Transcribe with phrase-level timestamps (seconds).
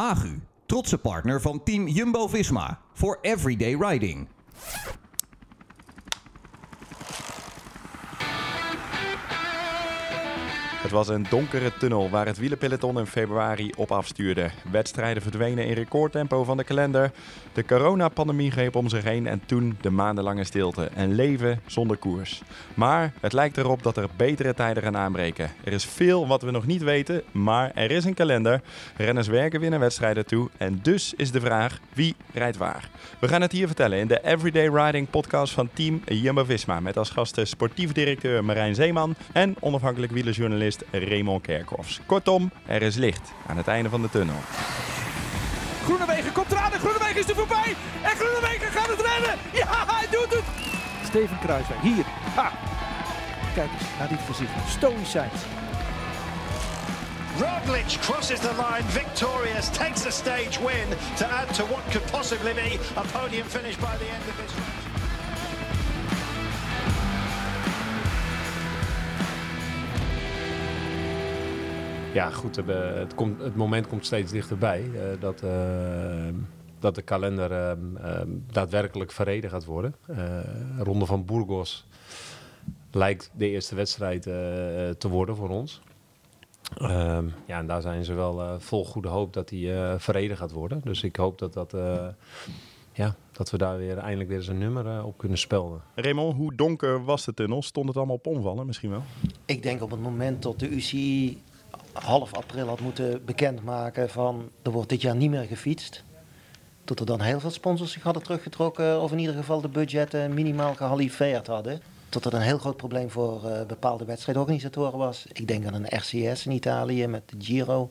[0.00, 4.28] Agu, trotse partner van team Jumbo-Visma voor everyday riding.
[10.90, 14.50] Het was een donkere tunnel waar het wielerpeloton in februari op afstuurde.
[14.70, 17.12] Wedstrijden verdwenen in recordtempo van de kalender.
[17.52, 20.90] De coronapandemie greep om zich heen en toen de maandenlange stilte.
[20.94, 22.42] En leven zonder koers.
[22.74, 25.50] Maar het lijkt erop dat er betere tijden gaan aanbreken.
[25.64, 28.60] Er is veel wat we nog niet weten, maar er is een kalender.
[28.96, 30.48] Renners werken weer wedstrijden toe.
[30.56, 32.90] En dus is de vraag, wie rijdt waar?
[33.18, 36.80] We gaan het hier vertellen in de Everyday Riding podcast van team Jumbo-Visma.
[36.80, 42.00] Met als gasten sportief directeur Marijn Zeeman en onafhankelijk wielerjournalist Raymond Kerkhoffs.
[42.06, 44.36] Kortom, er is licht aan het einde van de tunnel.
[45.84, 47.76] Groenewegen komt eraan en Groenewegen is er voorbij.
[48.02, 49.38] En Groenewegen gaat het redden.
[49.52, 50.44] Ja, hij doet het.
[51.04, 52.04] Steven Kruiswijk, hier.
[52.34, 52.52] Ha.
[53.54, 54.52] Kijk eens naar dit gezicht.
[54.68, 55.40] Stoïcijns.
[57.38, 62.52] Roglic crosses the line, victorious, takes the stage win to add to what could possibly
[62.52, 64.79] be a podium finish by the end of this
[72.12, 72.56] Ja, goed.
[72.56, 76.28] Het, komt, het moment komt steeds dichterbij uh, dat, uh,
[76.78, 78.20] dat de kalender uh,
[78.52, 79.94] daadwerkelijk verreden gaat worden.
[80.78, 81.86] Ronde van Burgos
[82.90, 85.80] lijkt de eerste wedstrijd te worden voor ons.
[86.76, 90.80] Ehm, ja, en daar zijn ze wel vol goede hoop dat die verreden gaat worden.
[90.84, 91.74] Dus ik hoop dat dat
[92.92, 95.82] ja, dat we daar weer eindelijk weer eens een nummer op kunnen spelden.
[95.94, 97.62] Raymond, hoe donker was de tunnel?
[97.62, 99.02] Stond het allemaal op omvallen misschien wel?
[99.44, 101.42] Ik denk op het moment dat de UCI
[101.92, 106.04] half april had moeten bekendmaken van er wordt dit jaar niet meer gefietst.
[106.84, 110.34] Tot er dan heel veel sponsors zich hadden teruggetrokken of in ieder geval de budgetten
[110.34, 111.80] minimaal gehalveerd hadden.
[112.08, 115.26] Tot er een heel groot probleem voor uh, bepaalde wedstrijdorganisatoren was.
[115.32, 117.90] Ik denk aan een RCS in Italië met de Giro,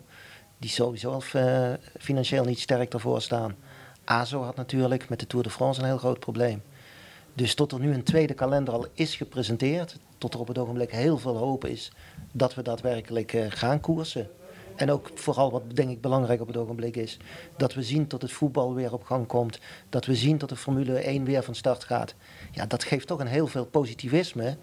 [0.58, 3.56] die sowieso al uh, financieel niet sterk ervoor staan.
[4.04, 6.62] ASO had natuurlijk met de Tour de France een heel groot probleem.
[7.34, 10.92] Dus tot er nu een tweede kalender al is gepresenteerd, tot er op het ogenblik
[10.92, 11.92] heel veel hoop is
[12.32, 14.30] dat we daadwerkelijk uh, gaan koersen.
[14.76, 17.18] En ook vooral wat denk ik belangrijk op het ogenblik is,
[17.58, 19.60] dat we zien dat het voetbal weer op gang komt.
[19.90, 22.16] Dat we zien dat de Formule 1 weer van start gaat.
[22.52, 24.58] Ja, dat geeft toch een heel veel positivisme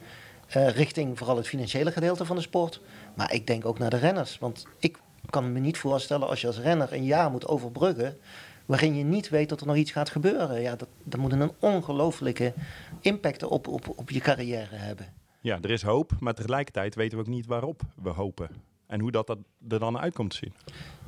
[0.56, 2.80] uh, richting vooral het financiële gedeelte van de sport.
[3.14, 4.38] Maar ik denk ook naar de renners.
[4.38, 4.98] Want ik
[5.30, 8.18] kan me niet voorstellen als je als renner een jaar moet overbruggen
[8.66, 10.60] waarin je niet weet dat er nog iets gaat gebeuren.
[10.60, 12.52] Ja, dat, dat moet een ongelooflijke
[13.00, 15.15] impact op, op, op je carrière hebben.
[15.46, 18.48] Ja, er is hoop, maar tegelijkertijd weten we ook niet waarop we hopen.
[18.86, 20.54] En hoe dat, dat er dan uitkomt te zien.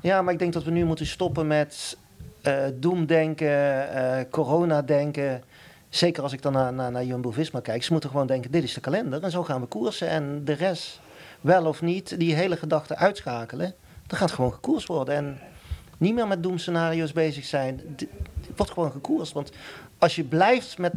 [0.00, 1.98] Ja, maar ik denk dat we nu moeten stoppen met
[2.42, 5.42] uh, doemdenken, uh, corona-denken.
[5.88, 7.82] Zeker als ik dan naar, naar, naar Jumbo-Visma kijk.
[7.82, 10.08] Ze moeten gewoon denken, dit is de kalender en zo gaan we koersen.
[10.08, 11.00] En de rest,
[11.40, 13.74] wel of niet, die hele gedachte uitschakelen.
[14.06, 15.14] Dan gaat gewoon gekoerst worden.
[15.14, 15.38] En
[15.96, 17.96] niet meer met doemscenario's bezig zijn.
[18.56, 19.32] Wordt gewoon gekoerst.
[19.32, 19.52] Want
[19.98, 20.92] als je blijft met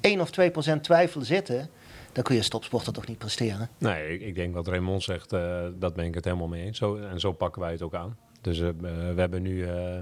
[0.00, 1.70] 1 of 2 procent twijfel zitten
[2.12, 3.68] dan kun je stopsporter toch niet presteren.
[3.78, 6.78] Nee, ik, denk wat Raymond zegt, uh, dat ben ik het helemaal mee eens.
[6.78, 8.16] Zo, en zo pakken wij het ook aan.
[8.40, 8.68] Dus uh,
[9.14, 9.98] we hebben nu uh,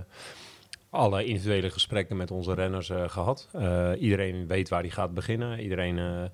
[0.91, 3.49] alle individuele gesprekken met onze renners gehad.
[3.99, 5.61] iedereen weet waar hij gaat beginnen.
[5.61, 6.31] Iedereen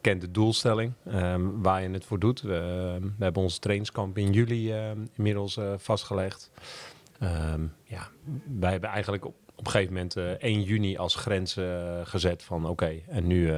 [0.00, 2.40] kent de doelstelling, um, waar je het voor doet.
[2.40, 4.74] We, hebben ons trainingskamp in juli
[5.16, 6.50] inmiddels vastgelegd.
[7.22, 8.08] Um, ja,
[8.58, 11.56] wij hebben eigenlijk op, op een gegeven moment 1 juni als grens
[12.02, 13.52] gezet van oké, en nu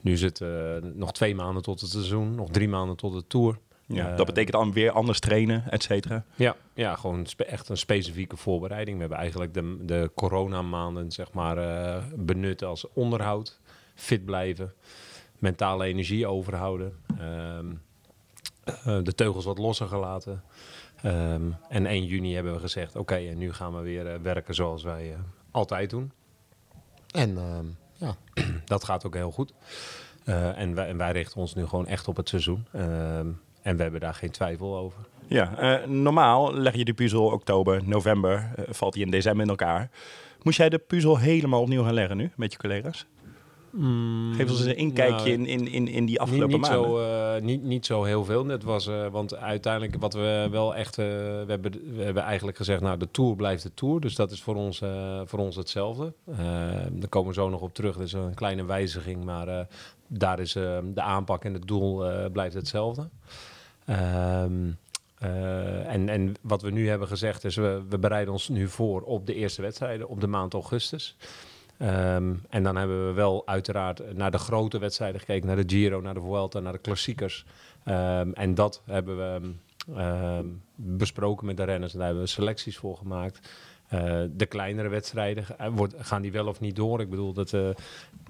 [0.00, 3.58] nu het uh, nog twee maanden tot het seizoen, nog drie maanden tot de Tour.
[3.86, 6.24] Ja, uh, dat betekent dan weer anders trainen, et cetera?
[6.34, 8.94] Ja, ja gewoon echt een specifieke voorbereiding.
[8.94, 13.60] We hebben eigenlijk de, de coronamaanden zeg maar, uh, benut als onderhoud.
[13.94, 14.72] Fit blijven,
[15.38, 16.92] mentale energie overhouden.
[17.56, 17.82] Um,
[19.04, 20.42] de teugels wat losser gelaten.
[21.04, 24.54] Um, en 1 juni hebben we gezegd, oké, okay, en nu gaan we weer werken
[24.54, 25.16] zoals wij
[25.50, 26.12] altijd doen.
[27.10, 28.16] En um, ja,
[28.64, 29.52] dat gaat ook heel goed.
[30.24, 32.66] Uh, en, wij, en, wij, richten ons nu gewoon echt op het seizoen.
[32.74, 33.18] Uh,
[33.62, 35.00] en we hebben daar geen twijfel over.
[35.26, 39.90] Ja, uh, normaal leg je de puzzel oktober, november, valt die in december in elkaar.
[40.42, 43.06] Moest jij de puzzel helemaal opnieuw gaan leggen nu met je collega's?
[43.70, 46.90] Mm, Geef ons eens een inkijkje nou, in, in, in die afgelopen niet, niet maanden.
[46.90, 48.46] Zo, uh, niet, niet zo heel veel.
[48.46, 50.98] Het was, uh, want uiteindelijk wat we wel echt...
[50.98, 54.00] Uh, we, hebben, we hebben eigenlijk gezegd, nou de Tour blijft de Tour.
[54.00, 54.82] Dus dat is voor ons,
[55.24, 56.12] voor ons hetzelfde.
[56.92, 57.96] daar komen we zo nog op terug.
[57.96, 59.66] Dat is een kleine wijziging, maar
[60.06, 63.08] daar is de aanpak en het doel blijft hetzelfde.
[63.88, 64.78] Um,
[65.22, 69.02] uh, en, en wat we nu hebben gezegd is, we, we bereiden ons nu voor
[69.02, 71.16] op de eerste wedstrijden op de maand augustus.
[71.82, 76.00] Um, en dan hebben we wel uiteraard naar de grote wedstrijden gekeken, naar de Giro,
[76.00, 77.44] naar de Vuelta, naar de klassiekers.
[77.84, 79.52] Um, en dat hebben we
[79.94, 81.92] ehm, besproken met de renners.
[81.92, 83.48] En daar hebben we selecties voor gemaakt.
[83.90, 87.00] Eh, de kleinere wedstrijden, eh, wordt, gaan die wel of niet door?
[87.00, 87.68] Ik bedoel, dat, eh,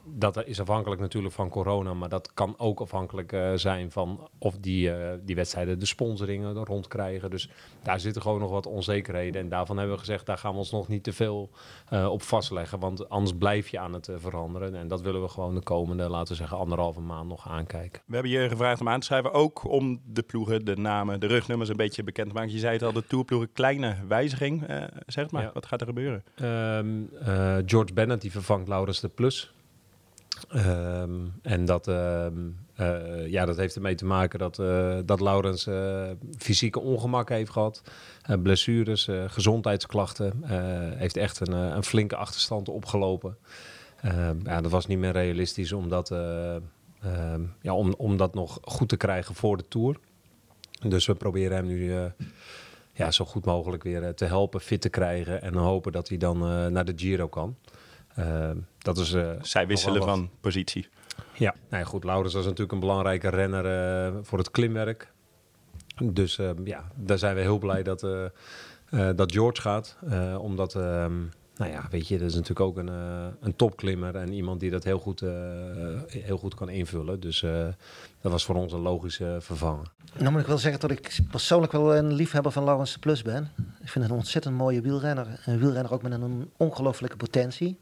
[0.05, 4.91] dat is afhankelijk natuurlijk van corona, maar dat kan ook afhankelijk zijn van of die,
[5.25, 7.31] die wedstrijden de sponsoringen er rond krijgen.
[7.31, 7.51] Dus
[7.83, 9.43] daar zitten gewoon nog wat onzekerheden.
[9.43, 11.51] En daarvan hebben we gezegd, daar gaan we ons nog niet te veel
[11.91, 14.75] op vastleggen, want anders blijf je aan het veranderen.
[14.75, 18.03] En dat willen we gewoon de komende, laten we zeggen, anderhalve maand nog aankijken.
[18.07, 21.27] We hebben je gevraagd om aan te schrijven, ook om de ploegen, de namen, de
[21.27, 22.53] rugnummers een beetje bekend te maken.
[22.53, 24.65] Je zei het al, de tourploegen, kleine wijziging.
[25.07, 25.50] Zeg maar, Ja.
[25.53, 26.25] Wat gaat er gebeuren?
[26.35, 26.89] Ehm,
[27.21, 29.53] eh, George Bennett die vervangt Laurens de Plus.
[30.49, 35.69] Ehm, en dat, ehm, eh, ja, dat heeft ermee te maken dat, eh, dat Laurens
[36.39, 37.83] fysieke ongemak heeft gehad.
[38.23, 40.43] eh, blessures, gezondheidsklachten.
[40.97, 43.37] heeft echt een, een flinke achterstand opgelopen.
[44.45, 46.09] Ja, dat was niet meer realistisch om dat,
[47.63, 49.97] ja, om, om dat nog goed te krijgen voor de Tour.
[50.89, 51.93] Dus we proberen hem nu
[52.93, 55.43] ja, zo goed mogelijk weer eh, te helpen, fit te krijgen.
[55.43, 57.57] En hopen dat hij dan eh, naar de Giro kan.
[58.15, 60.89] Ehm, dat is, eh, Zij wisselen van positie.
[61.35, 62.05] Ja, nou ja, goed.
[62.05, 65.13] Laurens was natuurlijk een belangrijke renner eh, voor het klimwerk.
[66.03, 69.97] Dus eh, ja, daar zijn we heel blij dat, eh, eh, dat George gaat.
[70.09, 71.13] Eh, omdat, ehm,
[71.61, 74.71] nou ja, weet je, dat is natuurlijk ook een, eh, een topklimmer en iemand die
[74.71, 75.31] dat heel goed, eh,
[76.09, 77.21] heel goed kan invullen.
[77.21, 77.67] Dus eh,
[78.21, 79.93] dat was voor ons een logische vervanger.
[80.19, 83.23] Nou moet ik wel zeggen dat ik persoonlijk wel een liefhebber van Laurens de Plus
[83.23, 83.51] ben.
[83.57, 85.41] Ik vind het een ontzettend mooie wielrenner.
[85.45, 87.79] Een wielrenner ook met een ongelofelijke potentie.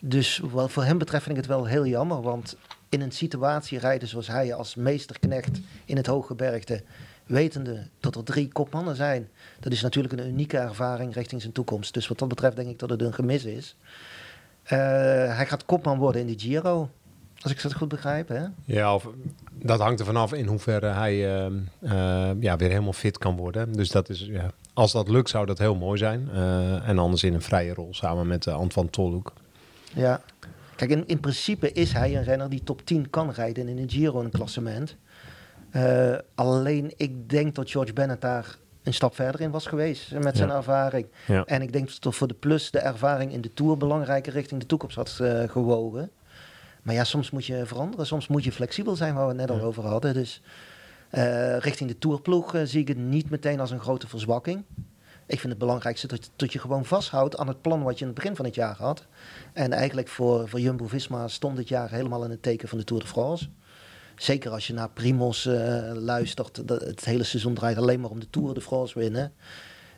[0.00, 2.22] Dus wat voor hem betreft vind ik het wel heel jammer.
[2.22, 2.56] Want
[2.88, 6.82] in een situatie rijden zoals hij als meesterknecht in het hooggebergte...
[7.28, 9.28] wetende dat er drie kopmannen zijn...
[9.60, 11.94] dat is natuurlijk een unieke ervaring richting zijn toekomst.
[11.94, 13.76] Dus wat dat betreft denk ik dat het een gemis is.
[14.62, 14.78] Eh,
[15.36, 16.90] hij gaat kopman worden in de Giro.
[17.40, 18.44] Als ik dat goed begrijp, hè?
[18.64, 19.08] Ja, of,
[19.52, 23.72] dat hangt er vanaf in hoeverre hij ehm, eh, ja, weer helemaal fit kan worden.
[23.72, 26.28] Dus dat is, ja, als dat lukt, zou dat heel mooi zijn.
[26.32, 29.32] Eh, en anders in een vrije rol samen met Antoine Tolhoek.
[29.94, 30.20] Ja.
[30.76, 33.90] Kijk, in, in principe is hij een renner die top 10 kan rijden in een
[33.90, 34.96] Giro een klassement.
[35.72, 40.36] Uh, alleen ik denk dat George Bennett daar een stap verder in was geweest met
[40.36, 40.54] zijn Ja.
[40.56, 41.06] ervaring.
[41.26, 41.44] Ja.
[41.44, 44.66] En ik denk dat voor de plus de ervaring in de Tour belangrijker richting de
[44.66, 46.10] toekomst had uh, gewogen.
[46.82, 48.06] Maar ja, soms moet je veranderen.
[48.06, 50.14] Soms moet je flexibel zijn, waar we het net al over hadden.
[50.14, 50.42] Dus
[51.12, 54.64] uh, richting de Tourploeg zie ik het niet meteen als een grote verzwakking.
[55.26, 58.06] Ik vind het belangrijkste dat, dat je gewoon vasthoudt aan het plan wat je in
[58.06, 59.06] het begin van het jaar had.
[59.52, 63.02] En eigenlijk voor, voor Jumbo-Visma stond dit jaar helemaal in het teken van de Tour
[63.02, 63.48] de France.
[64.18, 65.54] Zeker als je naar Primos uh,
[65.94, 66.68] luistert.
[66.68, 69.32] Dat het hele seizoen draait alleen maar om de Tour de France winnen.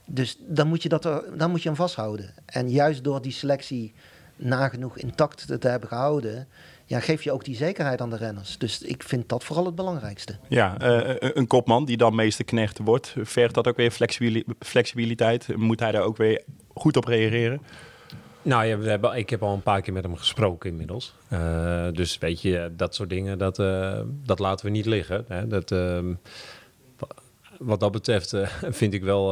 [0.07, 1.03] Dus dan moet je, dat
[1.37, 2.35] dan moet je hem vasthouden.
[2.47, 3.93] En juist door die selectie
[4.37, 6.49] nagenoeg intact te, hebben gehouden...
[6.85, 8.59] Ja, geef je ook die zekerheid aan de renners.
[8.59, 10.39] Dus ik vind dat vooral het belangrijkste.
[10.49, 15.57] Ja, uh, een kopman die dan meesterknecht wordt, vergt dat ook weer flexibili flexibiliteit?
[15.57, 16.43] Moet hij daar ook weer
[16.75, 17.61] goed op reageren?
[18.43, 21.15] Nou ja, ik heb al een paar keer met hem gesproken inmiddels.
[21.33, 25.25] Uh, dus weet je, dat soort dingen, dat, uh, dat laten we niet liggen.
[25.29, 25.47] Hè?
[25.47, 25.99] Dat, uh,
[27.59, 28.47] wat dat betreft uh,
[28.81, 29.29] vind ik wel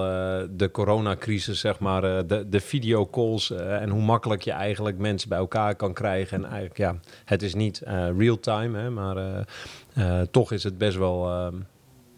[0.51, 5.75] de coronacrisis, zeg maar, de, de videocalls en hoe makkelijk je eigenlijk mensen bij elkaar
[5.75, 6.37] kan krijgen.
[6.37, 7.83] En eigenlijk, ja, het is niet
[8.19, 9.47] real-time, maar
[10.31, 11.51] toch is het best wel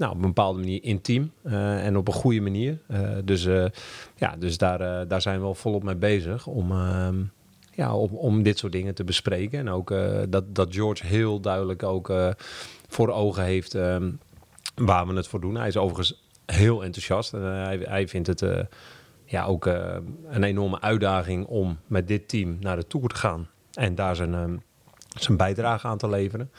[0.01, 2.79] nou, op een bepaalde manier intiem en op een goede manier.
[3.25, 3.43] dus
[4.17, 7.23] ja, dus daar, daar zijn we wel volop mee bezig om ehm,
[7.73, 9.59] ja, om, om dit soort dingen te bespreken.
[9.59, 9.95] En ook
[10.29, 12.13] dat, dat George heel duidelijk ook
[12.89, 14.19] voor ogen heeft um,
[14.75, 15.55] waar we het voor doen.
[15.55, 18.45] Hij is overigens heel enthousiast en hij, hij vindt het
[19.25, 23.49] ja, ook een enorme uitdaging om met dit team naar de Tour te gaan.
[23.73, 24.63] En daar zijn, um,
[25.19, 26.51] zijn bijdrage aan te leveren.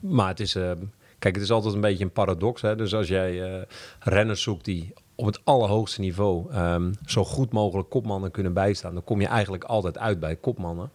[0.00, 0.78] Maar het is, ehm,
[1.26, 2.62] kijk, het is altijd een beetje een paradox.
[2.62, 2.76] Hè?
[2.76, 3.64] Dus als jij
[4.00, 9.04] renners zoekt die op het allerhoogste niveau um, zo goed mogelijk kopmannen kunnen bijstaan, dan
[9.04, 10.90] kom je eigenlijk altijd uit bij kopmannen.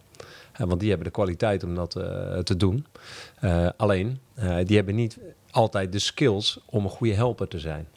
[0.56, 2.86] Want die hebben de kwaliteit om dat uh, te doen.
[3.44, 4.18] Uh, alleen,
[4.64, 5.18] die hebben niet
[5.52, 7.88] altijd de skills om een goede helper te zijn.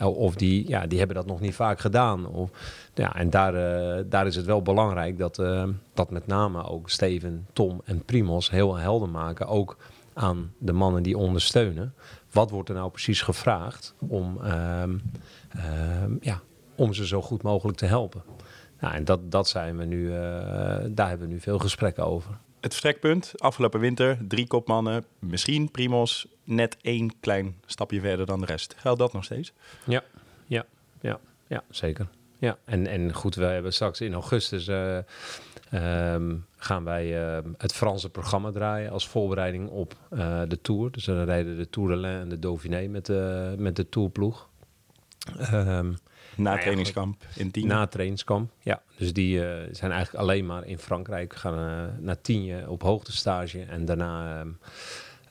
[0.00, 2.26] of die, ja, die hebben dat nog niet vaak gedaan.
[2.26, 2.50] Of,
[2.94, 3.52] ja, en daar,
[4.08, 5.42] daar is het wel belangrijk dat,
[5.94, 9.46] dat met name ook Steven, Tom en Primos heel helder maken.
[9.46, 9.76] Ook
[10.12, 11.94] aan de mannen die ondersteunen.
[12.32, 15.02] Wat wordt er nou precies gevraagd om, um,
[16.02, 16.40] um, ja,
[16.74, 18.22] om ze zo goed mogelijk te helpen?
[18.80, 20.10] Nou, en dat, dat zijn we nu,
[20.90, 22.38] daar hebben we nu veel gesprekken over.
[22.60, 28.46] Het vertrekpunt, afgelopen winter, drie kopmannen, misschien Primos, net één klein stapje verder dan de
[28.46, 28.74] rest.
[28.78, 29.52] Geldt dat nog steeds?
[29.84, 30.02] Ja,
[30.46, 30.64] ja,
[31.00, 32.08] ja, ja zeker.
[32.38, 32.58] ja.
[32.64, 34.98] En, en goed, we hebben straks in augustus uh,
[36.14, 40.90] um, gaan wij uh, het Franse programma draaien als voorbereiding op uh, de Tour.
[40.90, 44.48] Dus dan rijden de Tour de Lens en de Dauphiné met, de met de Tourploeg.
[45.52, 45.96] Um,
[46.36, 47.66] na trainingskamp in tien.
[47.66, 48.82] Na trainingskamp, ja.
[48.96, 51.34] Dus die uh, zijn eigenlijk alleen maar in Frankrijk.
[51.34, 53.62] Gaan uh, naar tien op hoogtestage.
[53.62, 54.58] En daarna um,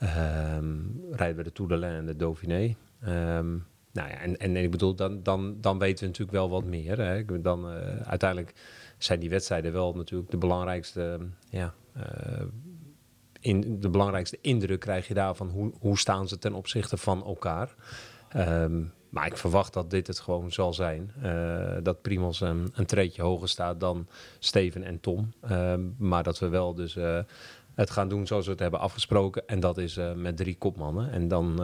[0.04, 2.76] um, rijden we de Tour en de Dauphiné.
[3.08, 6.64] Um, nou ja, en, en, ik bedoel, dan, dan, dan weten we natuurlijk wel wat
[6.64, 6.98] meer.
[6.98, 7.42] Hè.
[7.42, 8.54] Dan, uh, uiteindelijk
[8.98, 11.20] zijn die wedstrijden wel natuurlijk de belangrijkste...
[11.50, 11.74] Ja,
[13.40, 15.50] in, de belangrijkste indruk krijg je daarvan.
[15.50, 17.76] Hoe, hoe staan ze ten opzichte van elkaar?
[18.38, 21.12] Um, maar ik verwacht dat dit het gewoon zal zijn.
[21.24, 24.08] Uh, dat Primos een, een treetje hoger staat dan
[24.40, 25.34] Steven en Tom.
[25.98, 26.98] Maar dat we wel dus
[27.76, 29.48] het gaan doen zoals we het hebben afgesproken.
[29.48, 31.12] En dat is met drie kopmannen.
[31.12, 31.56] En dan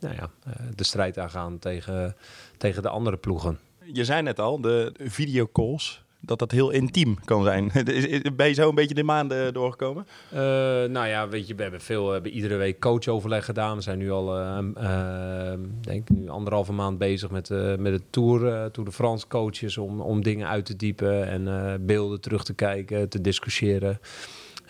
[0.00, 0.30] nou ja,
[0.74, 2.16] de strijd aangaan tegen,
[2.56, 3.58] tegen de andere ploegen.
[3.92, 7.70] Je zei net al, de videocalls dat dat heel intiem kan zijn.
[8.36, 10.06] ben je zo een beetje de maanden doorgekomen?
[10.32, 10.38] Uh,
[10.84, 13.76] nou ja, weet je, we hebben veel, we hebben iedere week coachoverleg gedaan.
[13.76, 18.70] We zijn nu al, uh, uh, denk nu anderhalve maand bezig met, met de Tour,
[18.70, 23.08] Tour de France coaches om, om dingen uit te diepen en beelden terug te kijken,
[23.08, 24.00] te discussiëren.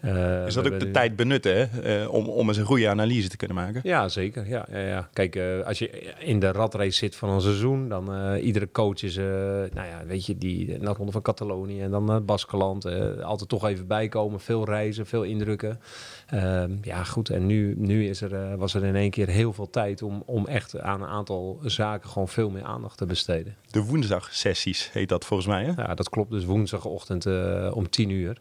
[0.05, 2.03] Uh, is dat ook de tijd benutten hè?
[2.03, 3.81] Uh, om, om eens een goede analyse te kunnen maken?
[3.85, 4.49] Ja, zeker.
[4.49, 5.09] Ja, ja, ja.
[5.13, 9.17] Kijk, uh, als je in de ratrace zit van een seizoen, dan iedere coach is,
[9.17, 12.85] nou ja, weet je, die naar ronde van Catalonië en dan Baskeland.
[13.23, 15.81] altijd toch even bijkomen, veel reizen, veel indrukken.
[16.27, 17.29] Ehm, ja, goed.
[17.29, 20.47] En nu, nu is er, was er in één keer heel veel tijd om, om
[20.47, 23.57] echt aan een aantal zaken gewoon veel meer aandacht te besteden.
[23.71, 25.83] De woensdagsessies heet dat volgens mij, hè?
[25.83, 26.31] Ja, dat klopt.
[26.31, 27.27] Dus woensdagochtend
[27.73, 28.41] om tien uur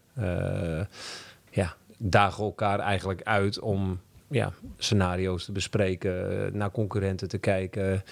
[2.00, 8.04] dagen elkaar eigenlijk uit om ja, scenario's te bespreken, naar concurrenten te kijken,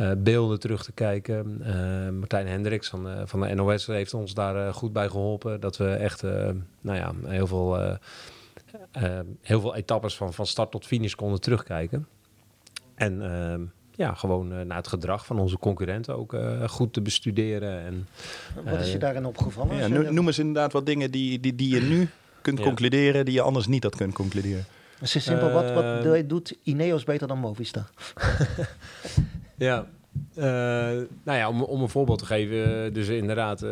[0.00, 1.60] uh, beelden terug te kijken.
[1.60, 5.60] Uh, Martijn Hendricks van, uh, van de NOS heeft ons daar goed bij geholpen.
[5.60, 6.22] Dat we echt
[6.80, 7.98] nou ja, heel, veel,
[9.40, 12.06] heel veel etappes van, van start tot finish konden terugkijken.
[12.94, 16.36] En ja, gewoon naar het gedrag van onze concurrenten ook
[16.66, 17.84] goed te bestuderen.
[17.84, 18.08] En,
[18.64, 19.76] Wat is je daarin opgevallen?
[19.76, 22.08] Ja, noem eens inderdaad wat dingen die, die, die je nu
[22.42, 24.64] kunt concluderen die je anders niet had kunnen concluderen.
[25.02, 27.90] Het is simpel, wat, wat uh, doet Ineos beter dan Movistar?
[29.56, 29.86] ja,
[30.34, 30.44] uh,
[31.22, 33.70] nou ja, om, om een voorbeeld te geven, dus inderdaad, uh,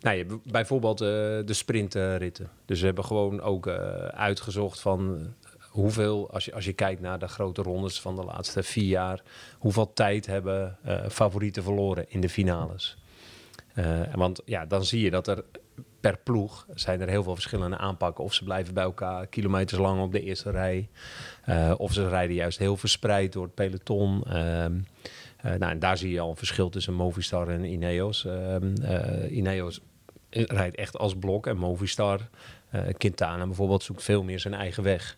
[0.00, 2.50] nou ja, bijvoorbeeld de sprintritten.
[2.64, 3.68] Dus we hebben gewoon ook
[4.10, 5.28] uitgezocht van
[5.60, 9.22] hoeveel, als je, als je kijkt naar de grote rondes van de laatste vier jaar,
[9.58, 12.96] hoeveel tijd hebben favorieten verloren in de finales.
[14.14, 15.44] want ja, dan zie je dat er
[16.00, 18.24] per ploeg zijn er heel veel verschillende aanpakken.
[18.24, 20.88] Of ze blijven bij elkaar kilometers lang op de eerste rij.
[21.48, 24.22] Uh, of ze rijden juist heel verspreid door het peloton.
[24.26, 24.70] Uh, uh,
[25.40, 28.24] nou, en daar zie je al een verschil tussen Movistar en Ineos.
[28.24, 29.80] Ehm, eh, Ineos
[30.30, 32.20] rijdt echt als blok en Movistar,
[32.96, 35.16] Quintana bijvoorbeeld, zoekt veel meer zijn eigen weg.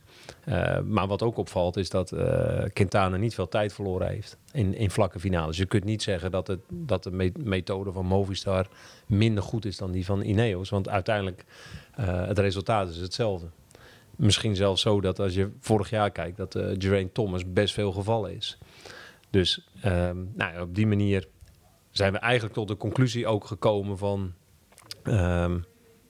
[0.49, 4.75] Uh, maar wat ook opvalt is dat uh, Quintana niet veel tijd verloren heeft in,
[4.75, 5.57] in vlakke finales.
[5.57, 8.69] Je kunt niet zeggen dat, het, dat de methode van Movistar
[9.07, 10.71] minder goed is dan die van Ineos.
[10.71, 11.45] Want uiteindelijk
[12.01, 13.47] uh, het resultaat is hetzelfde.
[14.17, 18.35] Misschien zelfs zo dat als je vorig jaar kijkt dat uh, Thomas best veel gevallen
[18.35, 18.59] is.
[19.31, 21.29] Dus um, nou, op die manier
[21.91, 24.33] zijn we eigenlijk tot de conclusie ook gekomen van...
[25.05, 25.65] Um,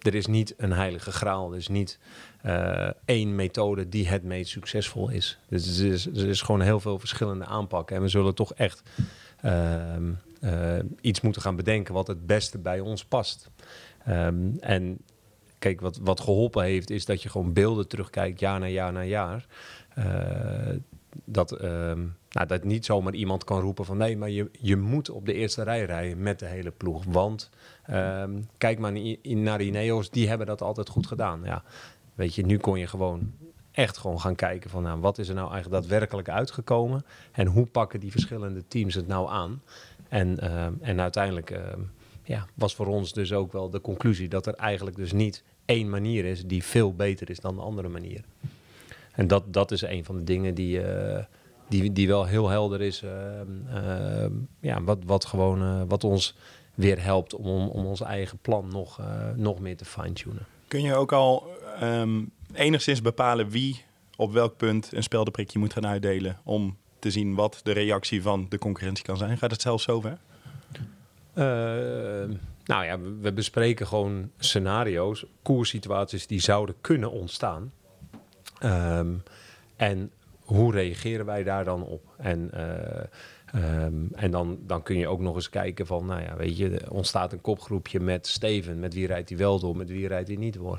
[0.06, 1.50] er is niet een heilige graal.
[1.50, 1.98] Er is niet
[2.44, 5.38] uh, één methode die het meest succesvol is.
[5.48, 7.96] Dus er is, er is gewoon heel veel verschillende aanpakken.
[7.96, 8.82] En we zullen toch echt
[9.44, 9.96] uh,
[10.40, 13.50] uh, iets moeten gaan bedenken wat het beste bij ons past.
[14.08, 14.98] Um, en
[15.58, 19.02] kijk, wat, wat geholpen heeft, is dat je gewoon beelden terugkijkt, jaar na jaar na
[19.02, 19.46] jaar.
[19.98, 20.04] Uh,
[21.24, 25.10] dat, um, nou, dat niet zomaar iemand kan roepen van nee, maar je, je moet
[25.10, 27.04] op de eerste rij rijden met de hele ploeg.
[27.04, 27.50] Want
[27.90, 28.92] um, kijk maar
[29.22, 31.40] naar Ineos, die hebben dat altijd goed gedaan.
[31.44, 31.62] Ja,
[32.14, 33.32] weet je, nu kon je gewoon
[33.70, 37.66] echt gewoon gaan kijken van nou, wat is er nou eigenlijk daadwerkelijk uitgekomen en hoe
[37.66, 39.62] pakken die verschillende teams het nou aan.
[40.08, 41.58] En, uh, en uiteindelijk
[42.22, 45.90] ja, was voor ons dus ook wel de conclusie dat er eigenlijk dus niet één
[45.90, 48.24] manier is die veel beter is dan de andere manier.
[49.16, 51.18] En dat, dat is een van de dingen die, uh,
[51.68, 53.04] die, die wel heel helder is.
[54.60, 56.36] ja, wat, wat gewoon wat ons
[56.74, 59.00] weer helpt om, om ons eigen plan nog,
[59.36, 60.46] nog meer te fine-tunen.
[60.68, 61.46] Kun je ook al
[61.82, 63.84] um, enigszins bepalen wie
[64.16, 68.46] op welk punt een speldenprikje moet gaan uitdelen om te zien wat de reactie van
[68.48, 69.38] de concurrentie kan zijn?
[69.38, 70.18] Gaat het zelfs zover?
[71.34, 71.44] Uh,
[72.64, 77.72] nou ja, we bespreken gewoon scenario's, koerssituaties die zouden kunnen ontstaan.
[78.64, 79.22] Um,
[79.76, 80.10] en
[80.40, 82.02] hoe reageren wij daar dan op?
[82.16, 83.04] En uh,
[83.52, 86.90] Ehm, en dan, dan kun je ook nog eens kijken van, nou ja, weet je,
[86.90, 88.78] ontstaat een kopgroepje met Steven.
[88.78, 90.78] Met wie rijdt hij wel door, met wie rijdt hij niet door.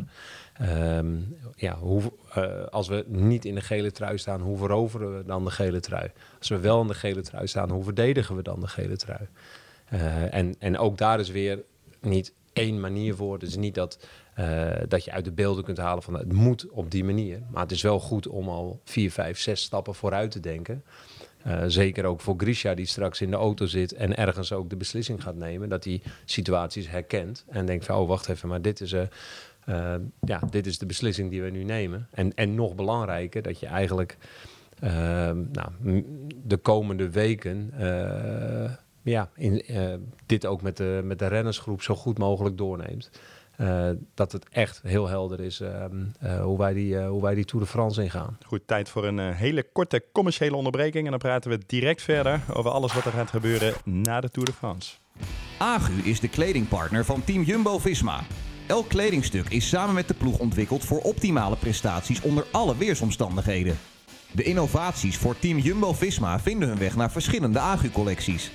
[0.54, 1.16] Ehm,
[1.56, 2.02] ja, hoe,
[2.34, 5.80] eh, als we niet in de gele trui staan, hoe veroveren we dan de gele
[5.80, 6.12] trui?
[6.40, 9.28] Als we wel in de gele trui staan, hoe verdedigen we dan de gele trui?
[9.86, 11.64] Eh, en, en ook daar is weer
[12.02, 13.44] niet één manier voor.
[13.44, 14.08] Is niet dat,
[14.38, 17.42] eh, dat je uit de beelden kunt halen van het moet op die manier.
[17.52, 20.84] Maar het is wel goed om al vier, vijf, zes stappen vooruit te denken.
[21.48, 24.76] Uh, zeker ook voor Grisha die straks in de auto zit en ergens ook de
[24.76, 25.70] beslissing gaat nemen.
[25.70, 29.02] Dat hij situaties herkent en denkt van oh wacht even, maar dit is, uh,
[30.22, 32.08] ja, dit is de beslissing die we nu nemen.
[32.12, 34.18] En, en nog belangrijker dat je eigenlijk
[34.80, 36.04] nou,
[36.44, 37.74] de komende weken
[39.02, 39.64] ja, in,
[40.26, 43.10] dit ook met de, met de rennersgroep zo goed mogelijk doorneemt.
[43.58, 45.70] Uh, dat het echt heel helder is uh,
[46.24, 48.38] uh, hoe, wij die, hoe wij die Tour de France ingaan.
[48.46, 51.06] Goed, tijd voor een hele korte commerciële onderbreking.
[51.06, 54.48] En dan praten we direct verder over alles wat er gaat gebeuren na de Tour
[54.48, 54.96] de France.
[55.58, 58.24] Agu is de kledingpartner van Team Jumbo-Visma.
[58.68, 63.78] Elk kledingstuk is samen met de ploeg ontwikkeld voor optimale prestaties onder alle weersomstandigheden.
[64.32, 68.52] De innovaties voor Team Jumbo-Visma vinden hun weg naar verschillende Agu-collecties.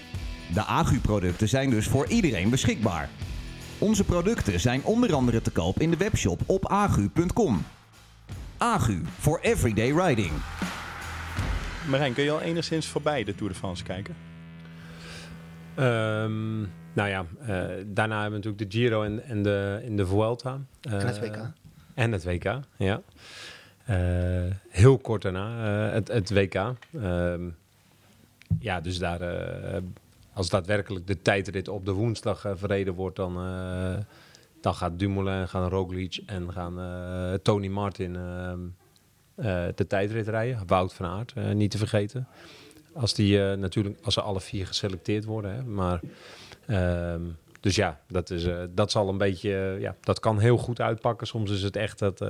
[0.54, 3.09] De Agu-producten zijn dus voor iedereen beschikbaar.
[3.83, 7.65] Onze producten zijn onder andere te koop in de webshop op agu.com.
[8.59, 10.31] Agu for everyday riding.
[11.89, 14.15] Marijn, kun je al enigszins voorbij de Tour de France kijken?
[15.79, 17.49] Um, nou ja, uh,
[17.87, 20.61] daarna hebben we natuurlijk de Giro en, en, de, in de Vuelta.
[20.89, 21.37] Uh, en het WK.
[21.95, 23.01] En het WK, ja.
[23.91, 25.51] Uh, heel kort daarna,
[25.91, 26.55] het, het, WK.
[26.55, 27.49] Ehm,
[28.59, 29.21] ja, dus daar
[30.35, 33.97] als daadwerkelijk de tijdrit op de woensdag uh, verreden wordt, dan, uh,
[34.61, 38.12] dan gaat Dumoulin, gaan Roglic en gaan uh, Tony Martin
[39.75, 40.67] de tijdrit rijden.
[40.67, 42.29] Wout van Aert, niet te vergeten.
[42.95, 45.55] Als, die, natuurlijk, als ze alle vier geselecteerd worden.
[45.55, 45.62] Hè.
[45.62, 46.01] Maar,
[46.67, 47.21] ehm,
[47.61, 51.27] dus ja, dat, is, dat zal een beetje, ja, dat kan heel goed uitpakken.
[51.27, 52.21] Soms is het echt dat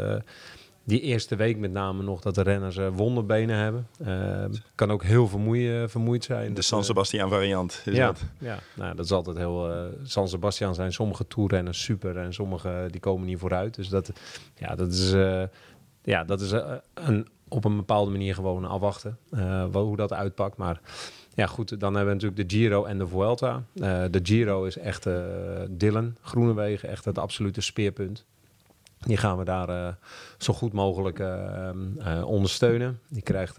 [0.84, 3.86] die eerste week met name nog dat de renners uh, wonderbenen hebben.
[4.06, 6.54] Uh, kan ook heel vermoeid, vermoeid zijn.
[6.54, 7.82] De San eh, Sebastian variant.
[7.84, 8.22] Is ja, dat.
[8.38, 9.70] ja nou, dat is altijd heel.
[9.70, 13.74] Uh, San Sebastian zijn sommige toerrenners super en sommige die komen niet vooruit.
[13.74, 14.12] Dus dat,
[14.54, 15.10] ja, dat is,
[16.02, 16.52] ja, dat is
[16.94, 19.18] een, op een bepaalde manier gewoon afwachten
[19.72, 20.56] hoe dat uitpakt.
[20.56, 20.80] Maar
[21.34, 23.62] ja, goed, dan hebben we natuurlijk de Giro en de Vuelta.
[24.10, 25.08] de Giro is echt
[25.70, 28.24] Dylan Groenewegen, echt het absolute speerpunt.
[29.06, 29.88] Die gaan we daar uh,
[30.38, 33.00] zo goed mogelijk uh, uh, ondersteunen.
[33.08, 33.56] Die krijgt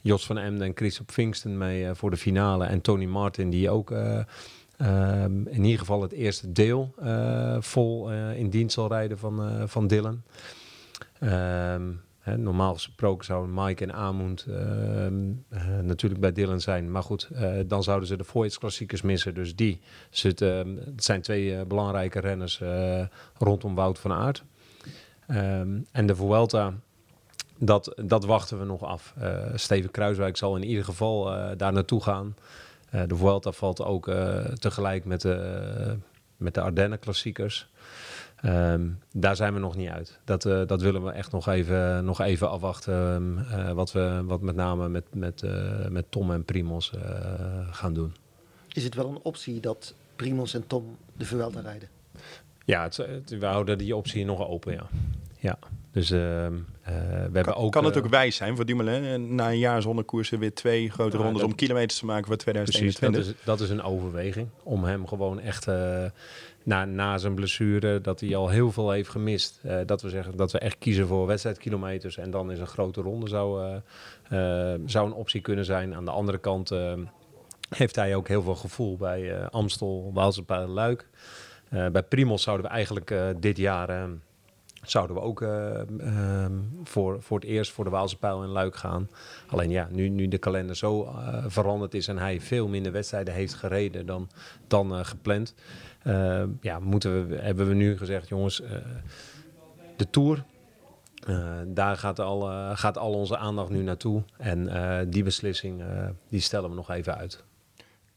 [0.00, 2.64] Jos van Emden en Chris op Vingsten mee voor de finale.
[2.64, 6.94] En Tony Martin, die ook um, in ieder geval het eerste deel
[7.60, 10.22] vol in dienst zal rijden van, van Dylan.
[11.20, 14.46] Um, Normaal gesproken zouden Mike en Amund
[15.82, 16.90] natuurlijk bij Dylan zijn.
[16.90, 17.28] Maar goed,
[17.66, 19.34] dan zouden ze de Voyage klassiekers missen.
[19.34, 19.80] Dus die.
[20.10, 20.44] Dus het,
[20.96, 22.60] zijn twee belangrijke renners
[23.38, 24.44] rondom Wout van Aert.
[25.28, 26.74] Um, en de Vuelta,
[27.58, 29.14] dat, dat wachten we nog af.
[29.54, 31.24] Steven Kruiswijk zal in ieder geval
[31.56, 32.36] daar naartoe gaan.
[33.06, 34.10] De Vuelta valt ook
[34.58, 35.96] tegelijk met de,
[36.36, 37.70] met de Ardennen klassiekers.
[38.44, 40.18] Um, daar zijn we nog niet uit.
[40.24, 42.94] Dat, dat willen we echt nog even, nog even afwachten.
[42.94, 45.42] Um, wat we wat met name met, met,
[45.88, 46.92] met Tom en Primos
[47.70, 48.14] gaan doen.
[48.72, 51.88] Is het wel een optie dat Primos en Tom de Vuelta rijden?
[52.64, 54.86] Ja, het, we houden die optie nog open, ja.
[55.38, 55.58] ja.
[55.92, 56.50] Dus uh, uh,
[56.82, 57.72] we hebben ook...
[57.72, 61.16] Kan het ook wijs zijn voor Dumoulin na een jaar zonder koersen weer twee grote
[61.16, 63.10] rondes dat, om kilometers te maken voor 2021?
[63.10, 64.48] Precies, dat is, dat is een overweging.
[64.62, 66.04] Om hem gewoon echt uh,
[66.62, 69.60] na, na zijn blessure, dat hij al heel veel heeft gemist.
[69.64, 72.16] Uh, dat we zeggen dat we echt kiezen voor wedstrijdkilometers.
[72.16, 73.80] En dan is een grote ronde zou,
[74.32, 75.94] uh, zou een optie kunnen zijn.
[75.94, 76.70] Aan de andere kant
[77.68, 81.08] heeft hij ook heel veel gevoel bij Amstel, Waalse Luik.
[81.68, 84.08] Bij Primos zouden we eigenlijk dit jaar
[84.82, 85.44] zouden we ook
[86.84, 89.08] voor, voor het eerst voor de Waalse Pijl in Luik gaan.
[89.46, 91.14] Alleen ja, nu, nu de kalender zo
[91.46, 94.28] veranderd is en hij veel minder wedstrijden heeft gereden dan,
[94.66, 95.54] dan gepland.
[96.60, 98.62] ja, moeten we, hebben we nu gezegd, jongens,
[99.96, 100.44] de Tour,
[101.66, 102.40] daar gaat al,
[102.76, 104.22] gaat al onze aandacht nu naartoe.
[104.36, 104.70] En
[105.10, 105.82] die beslissing
[106.28, 107.44] die stellen we nog even uit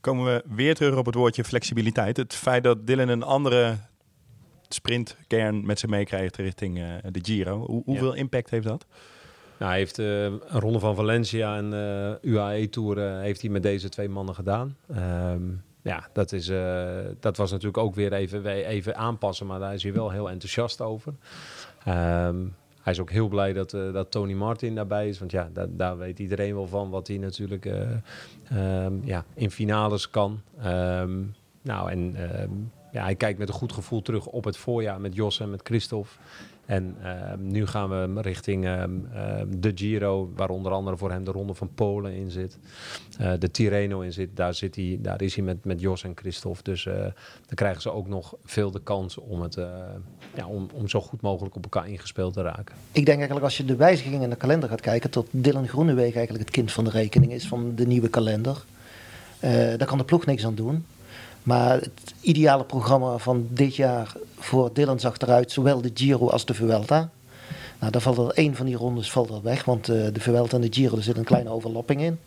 [0.05, 2.17] komen we weer terug op het woordje flexibiliteit.
[2.17, 3.75] Het feit dat Dylan een andere
[4.75, 7.65] sprintkern met zich meekrijgt richting uh, de Giro.
[7.65, 8.85] Hoe, hoeveel impact heeft dat?
[9.57, 13.63] Nou, hij heeft uh, een ronde van Valencia en uh, eh, UAE-tour heeft hij met
[13.63, 14.77] deze twee mannen gedaan.
[15.31, 16.51] Um, ja, dat, is,
[17.19, 20.81] dat was natuurlijk ook weer even, even aanpassen, maar daar is hij wel heel enthousiast
[20.81, 21.13] over.
[21.87, 25.19] Um, hij is ook heel blij dat, eh, dat Tony Martin daarbij is.
[25.19, 27.81] Want ja, da- daar weet iedereen wel van wat hij natuurlijk eh,
[28.49, 30.41] ehm, ja, in finales kan.
[30.61, 31.21] Ehm,
[31.61, 32.51] nou, en ehm,
[32.95, 35.61] ja, hij kijkt met een goed gevoel terug op het voorjaar met Jos en met
[35.63, 36.09] Christophe.
[36.65, 41.23] En ehm, nu gaan we richting ehm, ehm, de Giro, waar onder andere voor hem
[41.23, 42.57] de Ronde van Polen in zit.
[43.17, 44.29] Eh, de Tirreno in zit.
[44.33, 46.63] Daar, zit hij, daar is hij met, met Jos en Christophe.
[46.63, 46.93] Dus eh,
[47.45, 49.67] dan krijgen ze ook nog veel de kans om, het, eh,
[50.35, 52.75] ja, om, om zo goed mogelijk op elkaar ingespeeld te raken.
[52.91, 56.15] Ik denk eigenlijk als je de wijzigingen in de kalender gaat kijken, tot Dylan Groenewegen
[56.15, 58.63] eigenlijk het kind van de rekening is van de nieuwe kalender.
[59.77, 60.85] Daar kan de ploeg niks aan doen.
[61.45, 66.45] Maar het ideale programma van dit jaar voor Dylan zag eruit, zowel de Giro als
[66.45, 67.09] de Vuelta.
[67.79, 70.55] Nou, dan valt er één van die rondes valt er weg, want eh, de Vuelta
[70.55, 72.19] en de Giro, er zit een kleine overlapping in.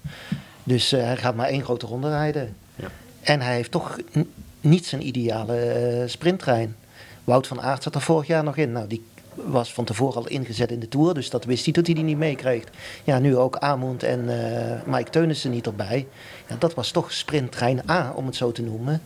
[0.64, 2.56] Dus eh, hij gaat maar één grote ronde rijden.
[2.76, 2.88] Ja.
[3.20, 3.98] En hij heeft toch
[4.60, 6.76] niet zijn ideale eh, sprinttrein.
[7.24, 8.72] Wout van Aert zat er vorig jaar nog in.
[8.72, 9.04] Nou, die
[9.44, 12.04] was van tevoren al ingezet in de Tour, dus dat wist hij dat hij die
[12.04, 12.64] niet meekreeg.
[13.04, 16.06] Ja, nu ook Amund en eh, Mike Teunissen niet erbij.
[16.48, 19.02] Ja, dat was toch sprinttrein A, om het zo te noemen.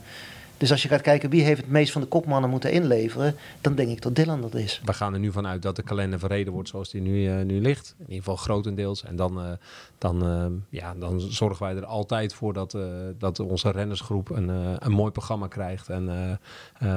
[0.63, 3.75] Dus als je gaat kijken wie heeft het meest van de kopmannen moeten inleveren, dan
[3.75, 4.81] denk ik dat Dylan dat is.
[4.85, 7.61] We gaan er nu vanuit dat de kalender verreden wordt zoals die nu, eh, nu
[7.61, 7.95] ligt.
[7.99, 9.05] In ieder geval grotendeels.
[9.05, 9.53] En dan, eh,
[9.99, 10.47] dan, eh,
[10.81, 12.77] ja, dan zorgen wij er altijd voor dat,
[13.19, 14.49] dat onze rennersgroep een,
[14.79, 16.39] een mooi programma krijgt en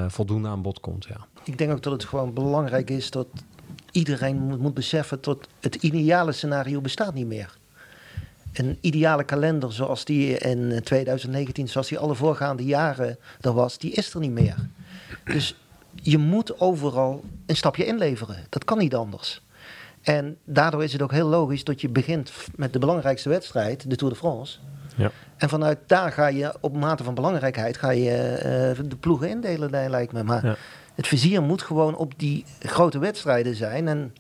[0.08, 1.06] voldoende aan bod komt.
[1.06, 1.28] Ja.
[1.44, 3.28] Ik denk ook dat het gewoon belangrijk is dat
[3.92, 7.58] iedereen moet, moet beseffen dat het ideale scenario bestaat niet meer.
[8.56, 13.92] Een ideale kalender zoals die in 2019, zoals die alle voorgaande jaren er was, die
[13.92, 14.56] is er niet meer.
[15.24, 15.56] Dus
[16.02, 18.36] je moet overal een stapje inleveren.
[18.50, 19.44] Dat kan niet anders.
[20.02, 23.96] En daardoor is het ook heel logisch dat je begint met de belangrijkste wedstrijd, de
[23.96, 24.58] Tour de France.
[24.96, 25.12] Ja.
[25.38, 29.70] En vanuit daar ga je op mate van belangrijkheid ga je eh, de ploegen indelen,
[29.70, 30.24] li- lijkt me.
[30.24, 30.56] Maar Ja.
[30.96, 33.88] het vizier moet gewoon op die grote wedstrijden zijn.
[33.88, 34.16] En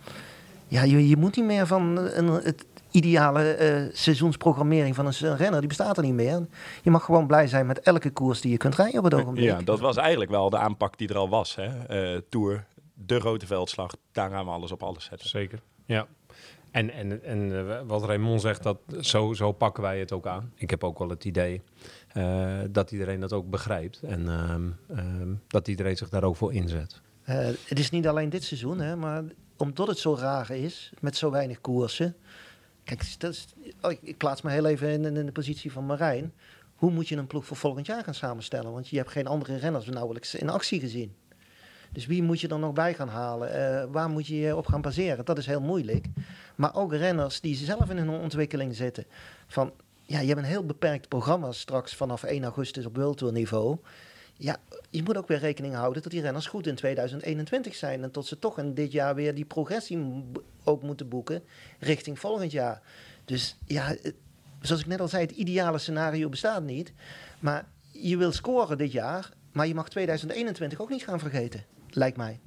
[0.68, 5.60] ja, je, je moet niet meer van een, het ideale eh, seizoensprogrammering van een, renner,
[5.60, 6.48] die bestaat er niet meer.
[6.84, 9.46] Je mag gewoon blij zijn met elke koers die je kunt rijden op het ogenblik.
[9.46, 11.56] Ja, dat was eigenlijk wel de aanpak die er al was.
[11.56, 11.86] Hè?
[11.86, 15.30] Eh, Tour, de grote veldslag, daar gaan we alles op alles zetten.
[15.30, 15.60] Zeker.
[15.86, 16.08] Ja.
[16.76, 20.52] En, en, en eh, wat Raymond zegt, dat, zo, zo pakken wij het ook aan.
[20.56, 21.62] Ik heb ook wel het idee
[22.08, 24.02] eh, dat iedereen dat ook begrijpt.
[24.04, 27.02] En ehm, ehm, dat iedereen zich daar ook voor inzet.
[27.24, 29.24] Eh, het is niet alleen dit seizoen, hè, maar
[29.58, 32.16] omdat het zo raar is met zo weinig koersen.
[32.86, 33.04] Kijk,
[33.82, 36.34] oh, ik- plaats me heel even in, de positie van Marijn.
[36.76, 38.72] Hoe moet je een ploeg voor volgend jaar gaan samenstellen?
[38.72, 41.16] Want je hebt geen andere renners nauwelijks in actie gezien.
[41.92, 43.54] Dus wie moet je dan nog bij gaan halen?
[43.54, 45.26] Eh, waar moet je je op gaan baseren?
[45.26, 46.06] Dat is heel moeilijk.
[46.56, 49.06] Maar ook renners die zelf in hun ontwikkeling zitten.
[49.48, 49.72] Van,
[50.02, 53.78] ja, je hebt een heel beperkt programma straks vanaf 1 augustus op World niveau.
[54.38, 54.58] Ja,
[54.96, 58.04] je moet ook weer rekening houden dat die renners goed in 2021 zijn.
[58.04, 60.24] En tot ze toch in dit jaar weer die progressie
[60.64, 61.44] ook moeten boeken
[61.80, 62.82] richting volgend jaar.
[63.26, 64.14] Dus ja, het-
[64.62, 66.94] zoals ik net al zei, het ideale scenario bestaat niet.
[67.40, 72.18] Maar je wil scoren dit jaar, maar je mag 2021 ook niet gaan vergeten, lijkt
[72.18, 72.40] mij.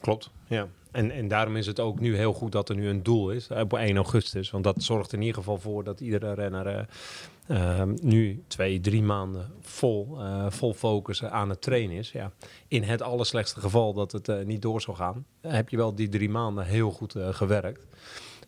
[0.00, 0.68] Klopt, ja.
[0.90, 3.48] En, en daarom is het ook nu heel goed dat er nu een doel is
[3.48, 4.50] eh, op 1 augustus.
[4.50, 9.02] Want dat zorgt in ieder geval voor dat iedere renner eh, ehm, nu twee, drie
[9.02, 12.12] maanden vol, eh, vol focus aan het trainen is.
[12.12, 12.32] Ja.
[12.68, 16.08] In het allerslechtste geval dat het eh, niet door zou gaan, heb je wel die
[16.08, 17.86] drie maanden heel goed eh, gewerkt.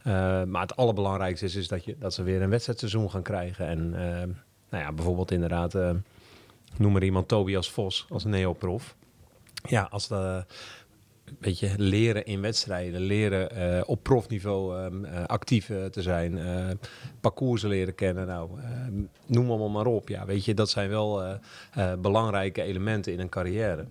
[0.03, 3.67] Eh, maar het allerbelangrijkste is, is dat, je, dat ze weer een wedstrijdseizoen gaan krijgen.
[3.67, 3.95] En
[4.71, 5.91] nou ja, bijvoorbeeld inderdaad, eh,
[6.77, 8.97] noem maar iemand Tobias Vos als neoprof.
[9.69, 10.45] Ja, als de
[11.39, 16.39] weet je, leren in wedstrijden, leren eh, op profniveau ehm, eh, actief eh, te zijn,
[17.21, 18.93] parcoursen leren kennen, nou, ehm,
[19.27, 20.09] noem allemaal maar op.
[20.09, 21.39] Ja, weet je, dat zijn wel
[21.99, 23.87] belangrijke elementen in een carrière.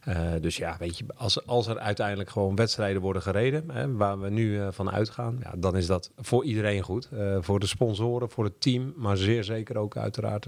[0.00, 4.20] Eh, dus ja, weet je, als, als er uiteindelijk gewoon wedstrijden worden gereden, hè, waar
[4.20, 7.08] we nu eh, van uitgaan, ja, dan is dat voor iedereen goed.
[7.12, 10.46] Eh, voor de sponsoren, voor het team, maar zeer zeker ook uiteraard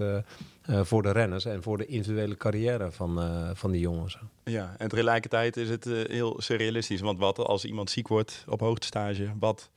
[0.65, 4.17] voor de renners en voor de individuele carrière van, eh, van die jongens.
[4.43, 7.01] Ja, en tegelijkertijd is het heel surrealistisch.
[7.01, 9.31] Want wat als iemand ziek wordt op hoogtestage?
[9.39, 9.69] Wat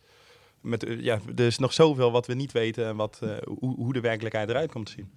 [0.60, 3.92] met, ja, er is nog zoveel wat we niet weten en wat, eh, hoe, hoe
[3.92, 5.10] de werkelijkheid eruit komt te zien.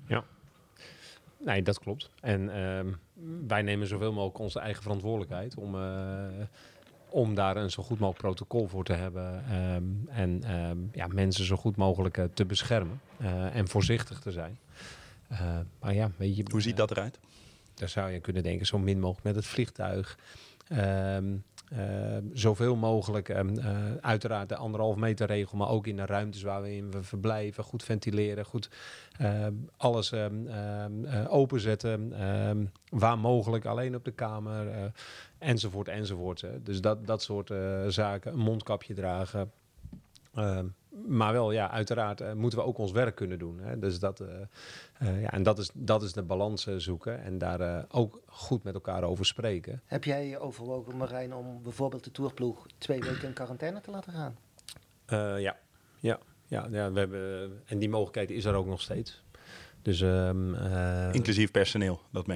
[1.39, 2.10] Nee, dat klopt.
[2.21, 2.88] En ehm,
[3.47, 6.25] wij nemen zoveel mogelijk onze eigen verantwoordelijkheid om, eh,
[7.10, 9.43] om daar een zo goed mogelijk protocol voor te hebben.
[9.49, 14.32] ehm, en ehm, ja, mensen zo goed mogelijk eh, te beschermen eh, en voorzichtig te
[14.32, 14.60] zijn.
[15.80, 17.19] Maar ja, weet je, Hoe ziet dat eruit?
[17.73, 20.17] daar zou je kunnen denken, zo min mogelijk met het vliegtuig.
[22.34, 26.62] Zoveel mogelijk, ehm, eh, uiteraard de anderhalf meter regel, maar ook in de ruimtes waar
[26.62, 28.69] we verblijven, goed ventileren, goed
[29.17, 34.84] ehm, alles ehm, ehm, eh, openzetten, ehm, waar mogelijk alleen op de kamer, eh,
[35.38, 36.45] enzovoort, enzovoort.
[36.63, 37.51] Dus dat, dat soort
[37.88, 39.51] zaken, een mondkapje dragen.
[40.34, 40.65] Ehm,
[41.07, 43.59] maar wel, ja, uiteraard eh, moeten we ook ons werk kunnen doen.
[43.59, 43.79] Hè?
[43.79, 44.27] Dus dat, eh,
[44.93, 48.73] eh, ja, en dat is, dat is de balans zoeken en daar ook goed met
[48.73, 49.81] elkaar over spreken.
[49.85, 54.35] Heb jij overwogen, Marijn, om bijvoorbeeld de tourploeg twee weken in quarantaine te laten gaan?
[55.09, 55.57] Eh, ja,
[55.99, 59.23] ja, ja, ja we hebben, en die mogelijkheid is er ook nog steeds.
[59.81, 62.27] Dus, ehm, eh, Inclusief personeel dat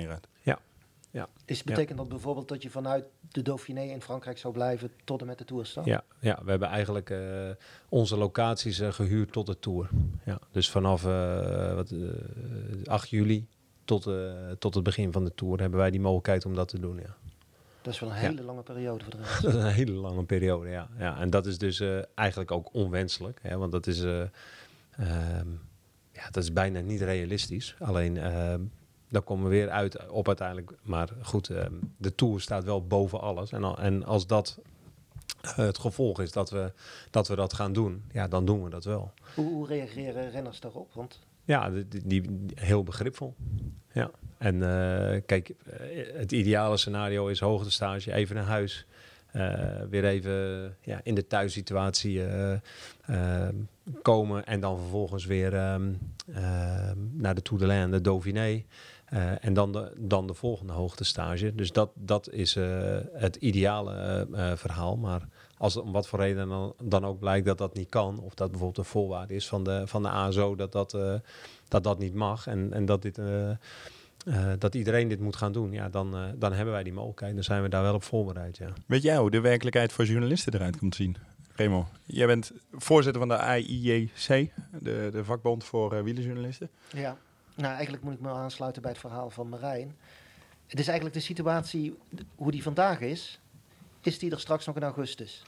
[1.13, 1.29] meegaat.
[1.45, 5.27] Is, betekent dat bijvoorbeeld dat je vanuit de Dauphiné in Frankrijk zou blijven tot en
[5.27, 5.85] met de toerstart?
[5.85, 7.49] ja, ja, we hebben eigenlijk eh,
[7.89, 9.89] onze locaties eh, gehuurd tot de Tour.
[10.25, 11.99] Ja, dus vanaf eh, wat, eh,
[12.85, 13.47] 8 juli
[13.85, 14.09] tot,
[14.59, 16.97] tot het begin van de Tour hebben wij die mogelijkheid om dat te doen.
[16.97, 17.15] Ja.
[17.81, 18.21] Dat is wel een Ja.
[18.21, 19.41] hele lange periode voor de rest.
[19.43, 20.89] Dat is een hele lange periode, ja.
[20.97, 21.83] ja en dat is dus
[22.15, 23.39] eigenlijk ook onwenselijk.
[23.41, 24.21] Hè, want dat is, eh,
[24.91, 25.47] ehm,
[26.11, 27.75] ja, dat is bijna niet realistisch.
[27.79, 28.61] Alleen, ehm
[29.13, 30.71] dan komen we weer uit op uiteindelijk.
[30.81, 33.51] Maar goed, ehm, de Tour staat wel boven alles.
[33.51, 34.59] En, al- en als dat
[35.41, 36.71] eh, het gevolg is dat we,
[37.09, 39.11] dat we dat gaan doen, ja, dan doen we dat wel.
[39.35, 40.93] Hoe, hoe reageren renners daarop?
[40.93, 43.35] Want Ja, die, die, die- heel begripvol.
[43.93, 44.11] Ja.
[44.37, 48.85] En eh, kijk, eh, het ideale scenario is hoogtestage, even naar huis.
[49.31, 52.53] eh, weer even ja, in de thuissituatie eh,
[53.05, 53.55] ehm,
[54.01, 55.93] komen en dan vervolgens weer ehm,
[56.33, 58.63] ehm, naar de Tour de Lens, de Dauphiné.
[59.13, 61.55] Eh, en dan de, dan de volgende hoogtestage.
[61.55, 64.97] Dus dat, dat is eh, het ideale eh, verhaal.
[64.97, 68.19] Maar als het om wat voor reden dan, dan ook blijkt dat dat niet kan,
[68.19, 71.13] of dat bijvoorbeeld een voorwaarde is van de, van de ASO dat dat, eh,
[71.67, 73.49] dat dat niet mag en, en dat, dit, eh,
[74.25, 77.33] eh, dat iedereen dit moet gaan doen, ja, dan, eh, dan hebben wij die mogelijkheid.
[77.33, 78.57] Dan zijn we daar wel op voorbereid.
[78.57, 78.67] Ja.
[78.87, 81.15] Weet jij hoe de werkelijkheid voor journalisten eruit komt zien?
[81.55, 86.69] Remo, jij bent voorzitter van de AIJC, de, de vakbond voor eh, wielerjournalisten.
[86.91, 87.17] ja,
[87.55, 89.95] nou eigenlijk moet ik me aansluiten bij het verhaal van Marijn.
[90.67, 91.97] Het is eigenlijk de situatie,
[92.35, 93.39] hoe die vandaag is,
[94.01, 95.43] is die er straks nog in augustus?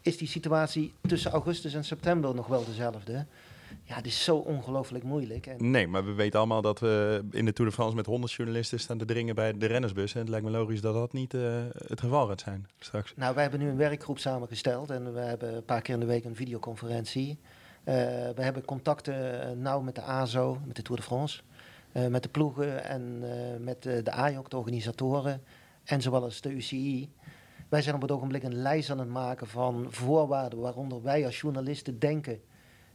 [0.00, 3.26] Is die situatie tussen augustus en september nog wel dezelfde?
[3.84, 5.46] Ja, het is zo ongelooflijk moeilijk.
[5.46, 8.32] En Nee, maar we weten allemaal dat we in de Tour de France met 100
[8.32, 10.14] journalisten staan te dringen bij de rennersbus.
[10.14, 13.12] En het lijkt me logisch dat dat niet eh, het geval gaat zijn straks.
[13.16, 16.06] Nou, wij hebben nu een werkgroep samengesteld en we hebben een paar keer in de
[16.06, 17.38] week een videoconferentie.
[17.86, 17.94] Eh,
[18.34, 21.42] we hebben contacten eh, nauw met de ASO, met de Tour de France,
[21.92, 23.24] eh, met de ploegen en
[23.64, 25.42] met de AJOC, de organisatoren,
[25.84, 27.12] en zowel als de UCI.
[27.68, 31.40] Wij zijn op het ogenblik een lijst aan het maken van voorwaarden waaronder wij als
[31.40, 32.40] journalisten denken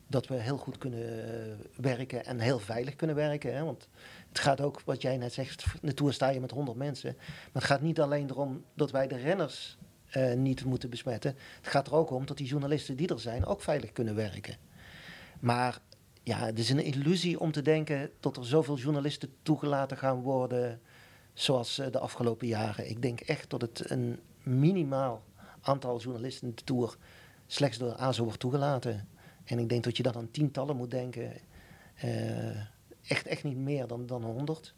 [0.07, 3.55] dat we heel goed kunnen werken en heel veilig kunnen werken.
[3.55, 3.63] Hè?
[3.63, 3.87] Want
[4.29, 7.13] het gaat ook, wat jij net zegt, in de Tour sta je met 100 mensen.
[7.17, 9.77] Maar het gaat niet alleen erom dat wij de renners
[10.35, 11.35] niet moeten besmetten.
[11.61, 14.69] Het gaat er ook om dat die journalisten die er zijn ook veilig kunnen werken.
[15.41, 15.79] Maar
[16.23, 20.81] ja, het is een illusie om te denken dat er zoveel journalisten toegelaten gaan worden
[21.33, 22.89] zoals eh, de afgelopen jaren.
[22.89, 25.23] Ik denk echt dat het een minimaal
[25.61, 26.89] aantal journalisten in
[27.47, 29.07] slechts door ASO wordt toegelaten.
[29.43, 31.33] En ik denk dat je dan aan tientallen moet denken.
[31.95, 32.59] Eh,
[33.07, 34.73] echt, echt niet meer dan, dan 100.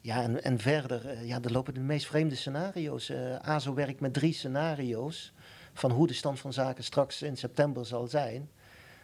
[0.00, 3.08] Ja, en, en verder, eh, ja, er lopen de meest vreemde scenario's.
[3.08, 5.32] Eh, ASO werkt met drie scenario's
[5.72, 8.50] van hoe de stand van zaken straks in september zal zijn.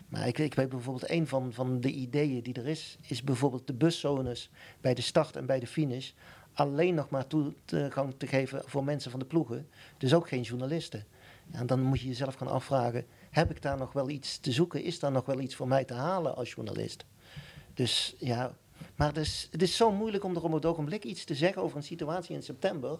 [0.08, 3.66] Maar ik, ik weet bijvoorbeeld een van, van de ideeën die er is, is bijvoorbeeld
[3.66, 6.10] de buszones bij de start en bij de finish
[6.52, 9.68] alleen nog maar toegang te geven voor mensen van de ploegen.
[9.98, 11.06] Dus ook geen journalisten.
[11.50, 14.82] En dan moet je jezelf gaan afvragen, heb ik daar nog wel iets te zoeken?
[14.82, 17.04] Is daar nog wel iets voor mij te halen als journalist?
[17.74, 18.54] Dus ja,
[18.96, 21.62] maar het is, het is zo moeilijk om er op het ogenblik iets te zeggen
[21.62, 22.98] over een situatie in september.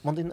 [0.00, 0.32] Want in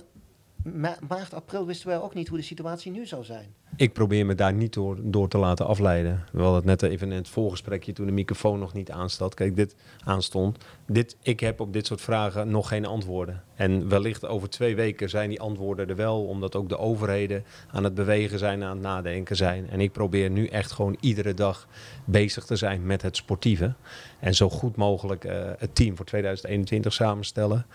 [0.63, 3.55] ma- maart, april wisten wij ook niet hoe de situatie nu zou zijn.
[3.75, 6.23] Ik probeer me daar niet door, door te laten afleiden.
[6.31, 9.33] We hadden het net even in het voorgesprekje toen de microfoon nog niet aanstond.
[9.33, 10.57] Kijk, dit aanstond.
[10.87, 13.43] Dit, ik heb op dit soort vragen nog geen antwoorden.
[13.55, 17.83] En wellicht over twee weken zijn die antwoorden er wel, omdat ook de overheden aan
[17.83, 19.69] het bewegen zijn, aan het nadenken zijn.
[19.69, 21.67] En ik probeer nu echt gewoon iedere dag
[22.05, 23.73] bezig te zijn met het sportieve.
[24.19, 27.65] En zo goed mogelijk eh, het team voor 2021 samenstellen.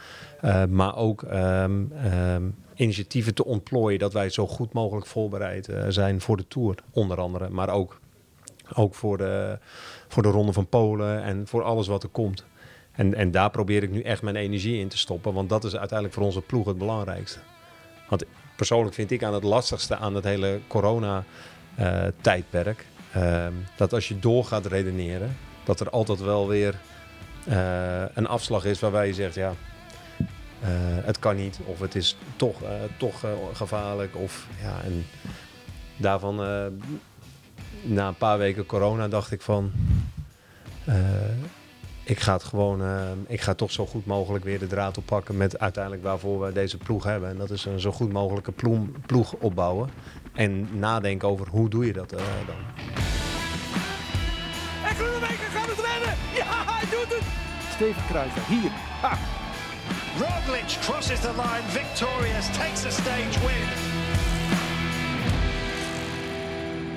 [0.44, 5.85] Uh, maar ook um, um, initiatieven te ontplooien dat wij zo goed mogelijk voorbereid uh,
[5.88, 7.48] zijn voor de Tour, onder andere.
[7.48, 8.00] Maar ook,
[8.74, 9.58] ook voor, de,
[10.08, 12.44] voor de Ronde van Polen en voor alles wat er komt.
[12.92, 15.76] En, en daar probeer ik nu echt mijn energie in te stoppen, want dat is
[15.76, 17.38] uiteindelijk voor onze ploeg het belangrijkste.
[18.08, 18.24] Want
[18.56, 23.46] persoonlijk vind ik aan het lastigste aan het hele corona-tijdperk, uh,
[23.76, 26.74] dat als je door gaat redeneren, dat er altijd wel weer
[27.48, 29.54] uh, een afslag is waarbij je zegt, ja,
[31.04, 34.16] het kan niet, of het is toch, eh, toch eh, gevaarlijk.
[34.16, 35.06] Of, ja, en
[35.96, 36.66] daarvan, eh,
[37.82, 39.72] na een paar weken corona, dacht ik van...
[40.84, 40.94] eh,
[42.04, 45.36] ik ga het gewoon, eh, ik ga toch zo goed mogelijk weer de draad oppakken
[45.36, 47.28] met uiteindelijk waarvoor we deze ploeg hebben.
[47.28, 49.90] En dat is een zo goed mogelijke ploeg, ploeg opbouwen.
[50.34, 52.56] En nadenken over hoe doe je dat eh, dan.
[54.88, 56.14] En Groenewegen gaat het redden.
[56.34, 57.24] Ja, hij doet het.
[57.74, 58.70] Steven Kruijswijk, hier.
[59.00, 59.18] Ha.
[60.18, 63.95] Roglic crosses the line victorious, takes a stage win.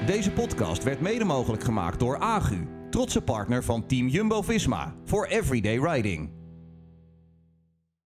[0.09, 5.77] Deze podcast werd mede mogelijk gemaakt door Agu, trotse partner van Team Jumbo-Visma voor Everyday
[5.77, 6.38] Riding.